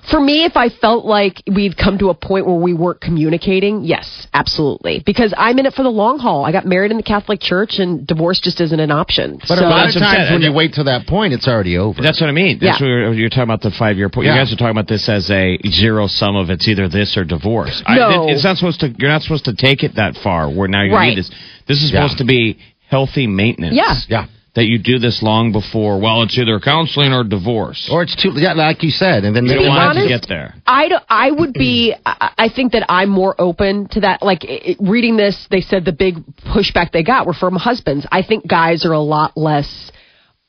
[0.09, 3.83] For me, if I felt like we'd come to a point where we weren't communicating,
[3.83, 5.03] yes, absolutely.
[5.05, 6.43] Because I'm in it for the long haul.
[6.43, 9.37] I got married in the Catholic Church, and divorce just isn't an option.
[9.47, 11.77] But so, a lot of That's times when you wait till that point, it's already
[11.77, 12.01] over.
[12.01, 12.57] That's what I mean.
[12.59, 12.85] That's Yeah.
[12.85, 14.25] what you're, you're talking about the five year point.
[14.25, 14.33] Yeah.
[14.35, 17.23] You guys are talking about this as a zero sum of it's either this or
[17.23, 17.83] divorce.
[17.87, 18.27] No.
[18.27, 18.89] it- it's not supposed to.
[18.97, 20.49] You're not supposed to take it that far.
[20.49, 21.09] Where now you Right.
[21.09, 21.29] need this.
[21.67, 22.01] This is Yeah.
[22.01, 22.57] supposed to be
[22.89, 23.75] healthy maintenance.
[23.75, 23.95] Yeah.
[24.09, 24.25] yeah.
[24.53, 25.99] That you do this long before.
[26.01, 27.87] Well, it's either counseling or divorce.
[27.91, 30.09] Or it's too, yeah, like you said, and then you they don't don't want want
[30.09, 30.55] to get there.
[30.67, 34.21] I, don't- I would be, I I think that I'm more open to that.
[34.21, 36.15] Like it, reading this, they said the big
[36.55, 38.05] pushback they got were from husbands.
[38.11, 39.91] I think guys are a lot less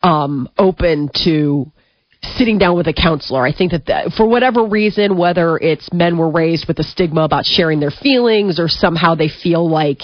[0.02, 1.70] um, open to
[2.36, 3.44] sitting down with a counselor.
[3.46, 7.22] I think that, that for whatever reason, whether it's men were raised with a stigma
[7.22, 9.98] about sharing their feelings or somehow they feel like,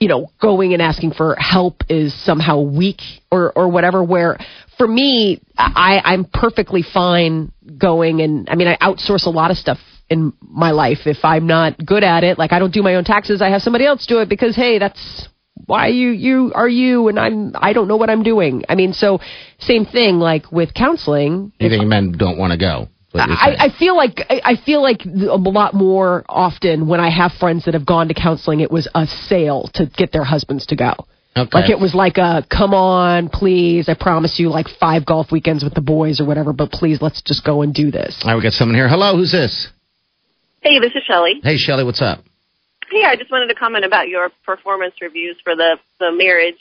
[0.00, 4.38] you know, going and asking for help is somehow weak or, or whatever, where
[4.78, 9.58] for me, I, I'm perfectly fine going and, I mean, I outsource a lot of
[9.58, 11.00] stuff in my life.
[11.04, 13.60] If I'm not good at it, like I don't do my own taxes, I have
[13.60, 15.28] somebody else do it because, hey, that's
[15.66, 18.64] why you you are you and I'm I don't know what I'm doing.
[18.70, 19.20] I mean, so
[19.58, 21.52] same thing like with counseling.
[21.58, 22.88] You think men don't want to go?
[23.12, 23.56] What you're saying.
[23.58, 27.32] I, I feel like I I feel like a lot more often when I have
[27.32, 30.76] friends that have gone to counseling, it was a sale to get their husbands to
[30.76, 30.94] go.
[31.36, 31.48] Okay.
[31.52, 33.88] Like it was like a come on, please.
[33.88, 36.52] I promise you, like five golf weekends with the boys or whatever.
[36.52, 38.20] But please, let's just go and do this.
[38.22, 38.88] All right, we got someone here.
[38.88, 39.68] Hello, who's this?
[40.60, 41.40] Hey, this is Shelly.
[41.42, 42.20] Hey, Shelly, what's up?
[42.90, 46.58] Hey, I just wanted to comment about your performance reviews for the the marriage.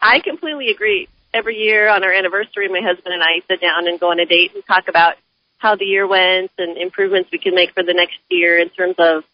[0.00, 1.08] I completely agree.
[1.32, 4.26] Every year on our anniversary, my husband and I sit down and go on a
[4.26, 5.14] date and talk about
[5.58, 8.94] how the year went and improvements we can make for the next year in terms
[8.98, 9.24] of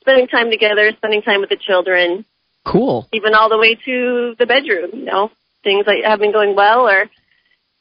[0.00, 2.24] spending time together, spending time with the children,
[2.64, 3.08] Cool.
[3.12, 4.90] even all the way to the bedroom.
[4.94, 5.30] You know,
[5.62, 7.02] things that have been going well or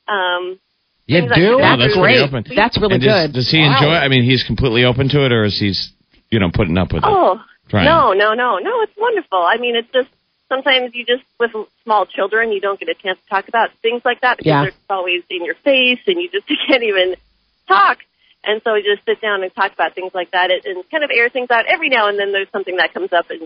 [0.08, 0.60] um,
[1.08, 1.58] You Things like do?
[1.58, 1.78] that.
[1.78, 2.28] That's pretty great.
[2.30, 2.46] open.
[2.56, 3.34] That's really And does, good.
[3.34, 3.74] Does he Wow.
[3.74, 4.00] enjoy it?
[4.00, 5.92] I mean, he's completely open to it, or is he's,
[6.30, 7.10] you know, putting up with it?
[7.10, 7.40] Oh,
[7.74, 8.82] no, no, no, no.
[8.82, 9.40] It's wonderful.
[9.40, 10.10] I mean, it's just
[10.50, 11.52] sometimes you just with
[11.84, 14.62] small children, you don't get a chance to talk about things like that because Yeah.
[14.64, 17.16] they're always in your face, and you just can't even
[17.70, 18.00] talk.
[18.44, 21.04] And so we just sit down and talk about things like that, and- and kind
[21.04, 21.66] of air things out.
[21.68, 23.42] Every now and then, there's something that comes up, and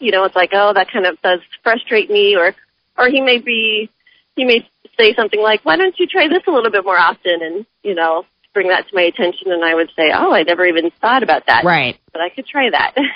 [0.00, 2.54] you know, it's like, oh, that kind of does frustrate me, or
[2.98, 3.88] or he may be,
[4.36, 4.66] he may
[4.98, 7.94] say something like, why don't you try this a little bit more often, and you
[7.94, 11.22] know, bring that to my attention, and I would say, oh, I never even thought
[11.22, 11.96] about that, Right.
[12.12, 12.94] but I could try that.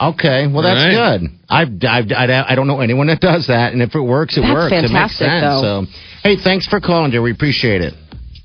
[0.00, 1.18] Okay, well that's Right.
[1.18, 1.30] good.
[1.50, 4.42] I've, I've I, I don't know anyone that does that, and if it works, it
[4.42, 4.70] That's works.
[4.72, 5.42] it makes fantastic, sense.
[5.42, 5.84] though.
[5.84, 5.90] So,
[6.22, 7.20] hey, thanks for calling, dear.
[7.20, 7.94] We appreciate it.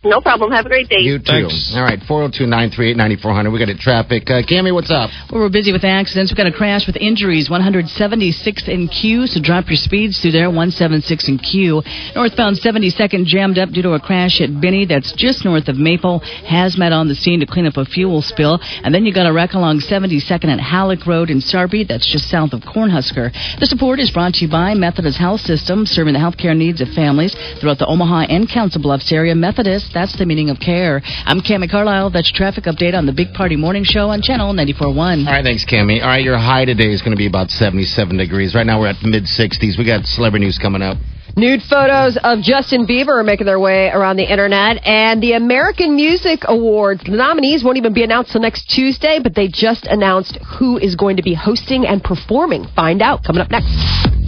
[0.04, 0.52] No problem.
[0.52, 1.00] Have a great day.
[1.00, 1.26] You too.
[1.26, 1.74] Thanks.
[1.76, 3.52] All right, four zero two nine three eight ninety four hundred.
[3.52, 3.80] We got it.
[3.80, 4.30] Traffic.
[4.30, 5.10] Uh, Cammy, what's up?
[5.32, 6.32] Well, we're busy with accidents.
[6.32, 10.48] We've got a crash with injuries, 176 in Q, so drop your speeds through there,
[10.48, 11.82] 176 in Q.
[12.16, 16.22] Northbound 72nd jammed up due to a crash at Binney, that's just north of Maple.
[16.48, 18.60] Hazmat on the scene to clean up a fuel spill.
[18.84, 22.30] And then you got a wreck along 72nd at Halleck Road in Sarpy, that's just
[22.30, 23.32] south of Cornhusker.
[23.60, 26.90] The support is brought to you by Methodist Health System, serving the healthcare needs of
[26.90, 29.36] families throughout the Omaha and Council Bluffs area.
[29.36, 31.02] Methodist, that's the meaning of care.
[31.26, 32.10] I'm Cammy Carlisle.
[32.12, 35.26] That's your traffic update on the Big Party Morning Show on Channel 94.1.
[35.28, 36.02] All right, thanks, Cammy.
[36.02, 38.56] All right, your high today is going to be about seventy seven degrees.
[38.56, 39.78] Right now we're at mid sixties.
[39.78, 40.98] We got celebrity news coming up.
[41.36, 45.96] Nude photos of Justin Bieber are making their way around the internet, and the American
[45.96, 47.02] Music Awards.
[47.04, 50.96] The nominees won't even be announced till next Tuesday, but they just announced who is
[50.96, 52.68] going to be hosting and performing.
[52.76, 54.23] Find out coming up next.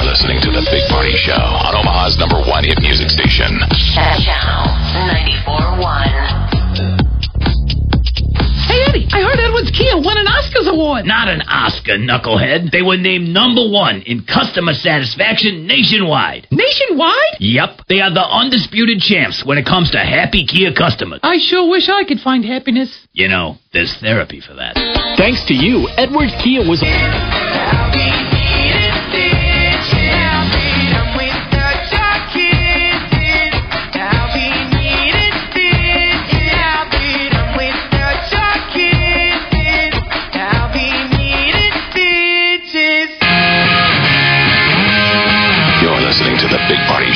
[0.00, 3.60] You're listening to the Big Party Show on Omaha's number one hit music station.
[3.92, 4.64] Channel
[5.44, 5.84] 94.1.
[8.64, 11.04] Hey, Eddie, I heard Edwards Kia won an Oscars award.
[11.04, 12.70] Not an Oscar, knucklehead.
[12.72, 16.48] They were named number one in customer satisfaction nationwide.
[16.50, 17.36] Nationwide?
[17.38, 17.84] Yep.
[17.90, 21.20] They are the undisputed champs when it comes to happy Kia customers.
[21.22, 22.88] I sure wish I could find happiness.
[23.12, 24.76] You know, there's therapy for that.
[25.18, 26.80] Thanks to you, Edwards Kia was.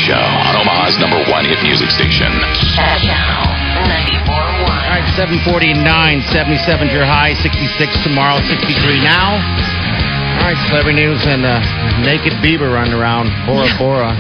[0.05, 2.29] Show on Omaha's number one hit music station.
[2.77, 3.49] Channel
[3.88, 4.29] 94.1.
[4.29, 9.40] All right, seven forty nine, seventy seven your high, sixty six tomorrow, sixty three now.
[10.45, 11.57] All right, celebrity news and uh,
[12.05, 14.12] naked Bieber running around Bora Bora.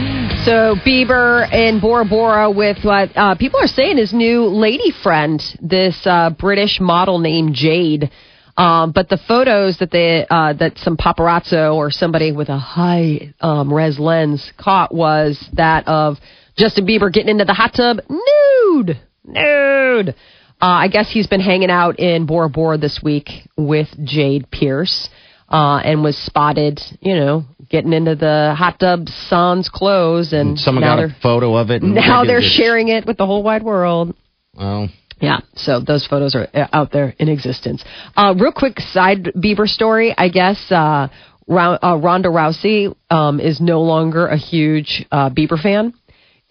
[0.46, 5.42] So Bieber in Bora Bora with what uh, people are saying his new lady friend,
[5.60, 8.10] this uh, British model named Jayde.
[8.56, 13.34] Um, but the photos that they uh, that some paparazzo or somebody with a high
[13.40, 16.18] um, res lens caught was that of
[16.56, 20.14] Justin Bieber getting into the hot tub nude, nude.
[20.62, 25.08] Uh, I guess he's been hanging out in Bora Bora this week with Jayde Pierce
[25.48, 30.82] uh, and was spotted, you know, getting into the hot tub sans clothes, and Someone
[30.82, 31.82] now got a photo of it.
[31.82, 34.14] And now they're sharing it with the whole wide world.
[34.54, 34.88] Well,
[35.24, 37.84] Yeah, so those photos are uh, out there in existence.
[38.16, 40.60] Uh, real quick side Bieber story, I guess.
[40.70, 41.08] Uh,
[41.46, 45.92] Ro- uh, Ronda Rousey um, is no longer a huge uh, Bieber fan.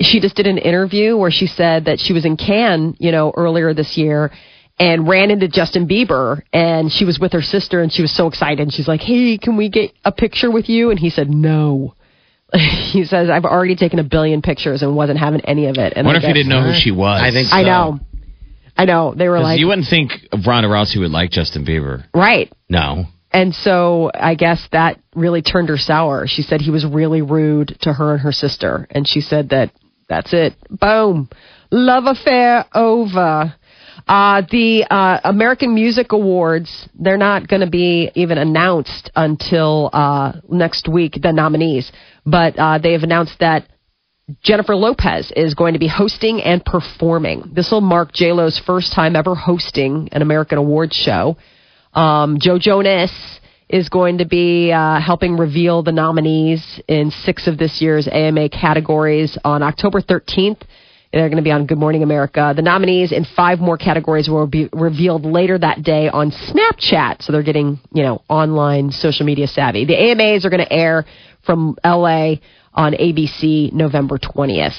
[0.01, 3.31] She just did an interview where she said that she was in Cannes, you know,
[3.35, 4.31] earlier this year
[4.79, 8.27] and ran into Justin Bieber and she was with her sister and she was so
[8.27, 8.73] excited.
[8.73, 11.95] She's like, "Hey, can we get a picture with you?" And he said, "No."
[12.53, 16.05] he says, "I've already taken a billion pictures and wasn't having any of it." And
[16.05, 17.21] What I if he didn't know who she was?
[17.21, 17.99] I think I know.
[18.75, 19.13] I know.
[19.15, 20.11] They were like, you wouldn't think
[20.45, 22.05] Ronda Rousey would like Justin Bieber.
[22.13, 22.51] right.
[22.69, 23.05] No.
[23.31, 26.27] And so I guess that really turned her sour.
[26.27, 28.87] She said he was really rude to her and her sister.
[28.91, 29.71] And she said that
[30.07, 30.53] that's it.
[30.69, 31.29] Boom.
[31.71, 33.55] Love affair over.
[34.07, 40.33] Uh, the uh, American Music Awards, they're not going to be even announced until uh,
[40.49, 41.91] next week, the nominees.
[42.25, 43.67] But uh, they have announced that
[44.41, 47.51] Jennifer Lopez is going to be hosting and performing.
[47.53, 51.35] This will mark JLo's first time ever hosting an American awards show.
[51.93, 53.11] Um, Joe Jonas
[53.67, 58.47] is going to be uh, helping reveal the nominees in six of this year's AMA
[58.47, 60.61] categories on October 13th.
[61.11, 62.53] They're going to be on Good Morning America.
[62.55, 67.21] The nominees in five more categories will be revealed later that day on Snapchat.
[67.21, 69.85] So they're getting, you know, online social media savvy.
[69.85, 71.05] The AMAs are going to air
[71.45, 72.35] from LA
[72.73, 74.75] on ABC November 20th.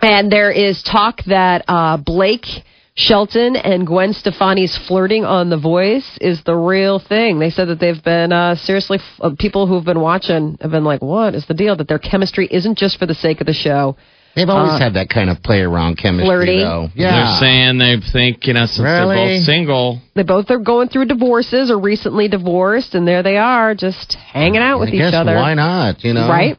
[0.00, 2.46] And there is talk that uh, Blake
[2.94, 7.38] Shelton and Gwen Stefani's flirting on The Voice is the real thing.
[7.38, 10.84] They said that they've been uh, seriously, f- uh, people who've been watching have been
[10.84, 11.76] like, what is the deal?
[11.76, 13.96] That their chemistry isn't just for the sake of the show.
[14.34, 16.58] They've always Uh, had that kind of play around chemistry, flirty.
[16.58, 16.88] though.
[16.96, 21.04] They're saying they think, you know, since they're both single, They both are going through
[21.06, 25.14] divorces or recently divorced, and there they are, just hanging out with I each guess
[25.14, 25.34] other.
[25.36, 26.02] why not?
[26.02, 26.58] You know, Right?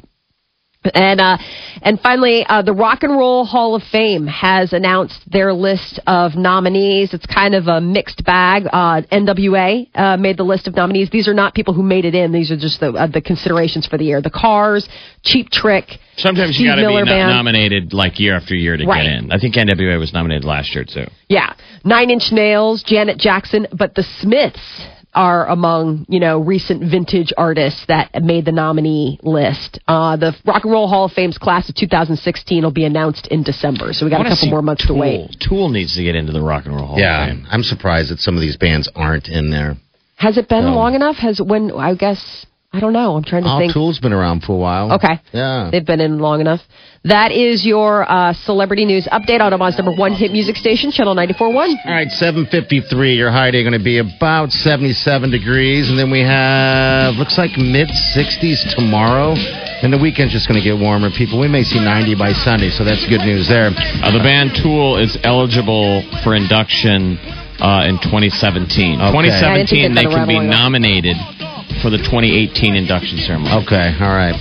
[0.94, 1.38] And uh,
[1.82, 6.36] and finally, uh, the Rock and Roll Hall of Fame has announced their list of
[6.36, 7.14] nominees.
[7.14, 8.64] It's kind of a mixed bag.
[8.72, 11.10] Uh, NWA uh, made the list of nominees.
[11.10, 12.32] These are not people who made it in.
[12.32, 14.22] These are just the uh, the considerations for the year.
[14.22, 14.88] The Cars,
[15.24, 15.86] Cheap Trick.
[16.18, 19.04] sometimes Steve you got to be no- nominated like year after year to Right.
[19.04, 19.32] get in.
[19.32, 21.06] I think NWA was nominated last year too.
[21.30, 21.54] Yeah,
[21.86, 24.86] Nine Inch Nails, Janet Jackson, but the Smiths
[25.16, 29.80] are among you know recent vintage artists that made the nominee list.
[29.88, 33.44] Uh, the Rock and Roll Hall of Fame's class of 2016 will be announced in
[33.44, 34.96] December, so we got a couple more months Tool.
[34.96, 35.36] to wait.
[35.40, 37.00] Tool needs to get into the Rock and Roll Hall.
[37.00, 37.48] Yeah, of Fame.
[37.50, 39.78] I'm surprised that some of these bands aren't in there.
[40.18, 41.18] Has it been So- long enough?
[41.18, 43.16] Has when I guess I don't know.
[43.16, 43.72] I'm trying to All think.
[43.72, 44.94] Tool's been around for a while.
[44.94, 45.22] Okay.
[45.32, 45.70] Yeah.
[45.72, 46.60] They've been in long enough.
[47.06, 51.14] That is your uh, celebrity news update on Omaha's number one hit music station, Channel
[51.14, 51.54] 94.1.
[51.54, 53.14] All right, 753.
[53.14, 55.88] Your high day going to be about 77 degrees.
[55.88, 59.38] And then we have, looks like mid 60s tomorrow.
[59.86, 61.12] And the weekend's just going to get warmer.
[61.14, 63.70] People, we may see 90 by Sunday, so that's good news there.
[63.70, 67.22] Uh, the band Tool is eligible for induction
[67.62, 68.98] uh, in 2017.
[68.98, 69.14] Okay.
[69.14, 70.74] 2017, I didn't think they'd they been can be around long enough.
[70.74, 71.53] nominated
[71.84, 73.52] for the 2018 induction ceremony.
[73.68, 74.34] Okay, all right.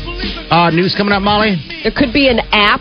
[0.49, 1.59] Uh, news coming up, Molly?
[1.83, 2.81] There could be an app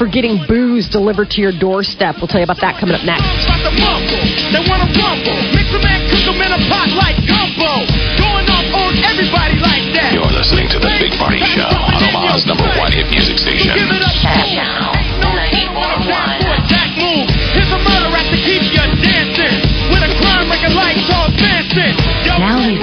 [0.00, 2.16] for getting booze delivered to your doorstep.
[2.16, 3.20] We'll tell you about that coming up next.
[3.44, 5.36] About to rumble, they wanna rumble.
[5.52, 7.84] Mix 'em and cook 'em in a pot like gumbo.
[8.16, 10.16] Going off on everybody like that.
[10.16, 13.76] You're listening to the Big Party Show on Omaha's number one hit music station.
[13.76, 14.16] Give it up.
[14.24, 16.40] Channel For 94.1.
[16.64, 17.28] attack move.
[17.52, 19.54] Here's a murder act to keep you dancing.
[19.92, 21.92] With a crime record like Charles Manson.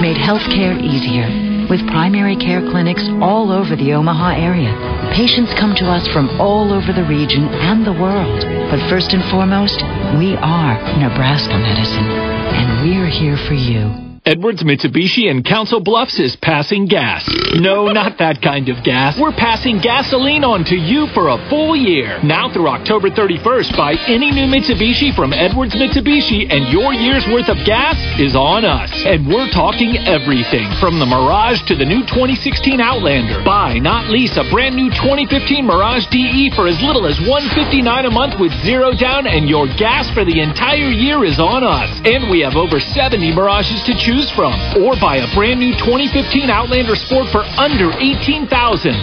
[0.09, 4.73] Made healthcare easier with primary care clinics all over the Omaha area.
[5.13, 8.43] Patients come to us from all over the region and the world.
[8.71, 9.77] But first and foremost,
[10.17, 14.08] we are Nebraska Medicine, and we're here for you.
[14.25, 17.23] Edwards Mitsubishi in Council Bluffs is passing gas.
[17.55, 19.17] No, not that kind of gas.
[19.17, 22.19] We're passing gasoline on to you for a full year.
[22.23, 27.47] Now through October 31st, buy any new Mitsubishi from Edwards Mitsubishi and your year's worth
[27.47, 28.91] of gas is on us.
[29.05, 33.43] And we're talking everything from the Mirage to the new 2016 Outlander.
[33.45, 38.11] Buy, not lease, a brand new 2015 Mirage DE for as little as 159 a
[38.11, 41.89] month with zero down and your gas for the entire year is on us.
[42.03, 44.55] And we have over 70 Mirages to choose from.
[44.81, 48.49] Or buy a brand new 2015 Outlander Sport for under 18000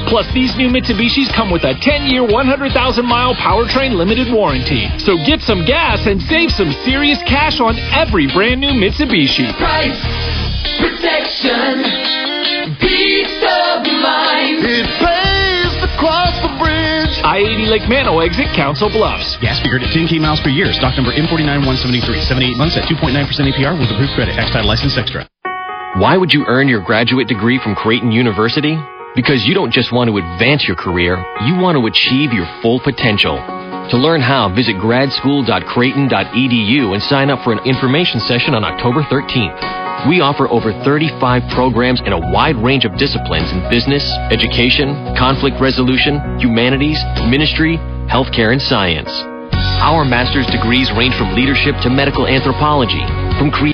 [0.09, 4.89] Plus, these new Mitsubishis come with a 10-year, 100,000-mile powertrain limited warranty.
[4.99, 9.53] So get some gas and save some serious cash on every brand new Mitsubishi.
[9.59, 10.01] Price,
[10.79, 11.85] protection,
[17.27, 19.35] I-80 Lake Manawa exit Council Bluffs.
[19.43, 20.73] Gas figured at 10K miles per year.
[20.73, 22.23] Stock number M49173.
[22.23, 24.39] 78 months at 2.9% APR with approved credit.
[24.39, 25.27] Tax title license extra.
[25.99, 28.79] Why would you earn your graduate degree from Creighton University?
[29.17, 31.17] Because you don't just want to advance your career,
[31.47, 33.35] you want to achieve your full potential.
[33.91, 39.86] To learn how, visit gradschool.creighton.edu and sign up for an information session on October 13th.
[40.05, 45.57] We offer over 35 programs in a wide range of disciplines in business, education, conflict
[45.59, 49.11] resolution, humanities, ministry, healthcare, and science.
[49.83, 53.03] Our master's degrees range from leadership to medical anthropology,
[53.41, 53.65] from creative